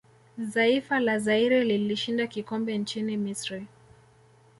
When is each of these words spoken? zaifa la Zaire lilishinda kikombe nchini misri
zaifa 0.37 0.99
la 0.99 1.19
Zaire 1.19 1.63
lilishinda 1.63 2.27
kikombe 2.27 2.77
nchini 2.77 3.17
misri 3.17 3.67